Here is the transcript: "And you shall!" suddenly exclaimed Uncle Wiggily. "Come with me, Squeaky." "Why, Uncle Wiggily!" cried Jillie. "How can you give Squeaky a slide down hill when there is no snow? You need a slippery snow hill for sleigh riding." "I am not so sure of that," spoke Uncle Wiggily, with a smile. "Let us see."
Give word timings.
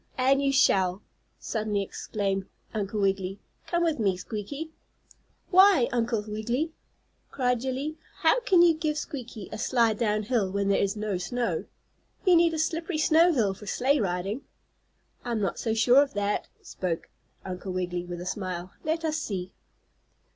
"And 0.17 0.41
you 0.41 0.51
shall!" 0.51 1.03
suddenly 1.37 1.83
exclaimed 1.83 2.47
Uncle 2.73 3.01
Wiggily. 3.01 3.39
"Come 3.67 3.83
with 3.83 3.99
me, 3.99 4.17
Squeaky." 4.17 4.71
"Why, 5.51 5.89
Uncle 5.91 6.25
Wiggily!" 6.27 6.71
cried 7.29 7.59
Jillie. 7.61 7.97
"How 8.21 8.39
can 8.39 8.63
you 8.63 8.73
give 8.73 8.97
Squeaky 8.97 9.47
a 9.51 9.59
slide 9.59 9.99
down 9.99 10.23
hill 10.23 10.49
when 10.51 10.69
there 10.69 10.81
is 10.81 10.95
no 10.95 11.19
snow? 11.19 11.65
You 12.25 12.35
need 12.35 12.55
a 12.55 12.57
slippery 12.57 12.97
snow 12.97 13.31
hill 13.31 13.53
for 13.53 13.67
sleigh 13.67 13.99
riding." 13.99 14.41
"I 15.23 15.33
am 15.33 15.39
not 15.39 15.59
so 15.59 15.75
sure 15.75 16.01
of 16.01 16.15
that," 16.15 16.47
spoke 16.63 17.07
Uncle 17.45 17.71
Wiggily, 17.71 18.03
with 18.05 18.21
a 18.21 18.25
smile. 18.25 18.73
"Let 18.83 19.05
us 19.05 19.17
see." 19.17 19.53